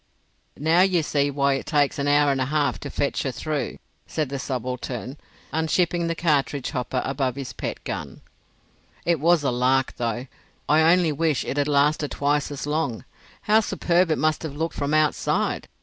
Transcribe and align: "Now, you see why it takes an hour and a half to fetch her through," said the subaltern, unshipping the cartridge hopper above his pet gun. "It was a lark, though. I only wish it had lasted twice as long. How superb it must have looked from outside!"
"Now, 0.57 0.81
you 0.81 1.03
see 1.03 1.29
why 1.29 1.53
it 1.53 1.67
takes 1.67 1.99
an 1.99 2.07
hour 2.07 2.31
and 2.31 2.41
a 2.41 2.45
half 2.45 2.79
to 2.79 2.89
fetch 2.89 3.21
her 3.21 3.31
through," 3.31 3.77
said 4.07 4.29
the 4.29 4.39
subaltern, 4.39 5.15
unshipping 5.53 6.07
the 6.07 6.15
cartridge 6.15 6.71
hopper 6.71 7.03
above 7.05 7.35
his 7.35 7.53
pet 7.53 7.83
gun. 7.83 8.21
"It 9.05 9.19
was 9.19 9.43
a 9.43 9.51
lark, 9.51 9.97
though. 9.97 10.25
I 10.67 10.91
only 10.91 11.11
wish 11.11 11.45
it 11.45 11.57
had 11.57 11.67
lasted 11.67 12.09
twice 12.09 12.49
as 12.49 12.65
long. 12.65 13.05
How 13.43 13.59
superb 13.59 14.09
it 14.09 14.17
must 14.17 14.41
have 14.41 14.55
looked 14.55 14.73
from 14.73 14.95
outside!" 14.95 15.67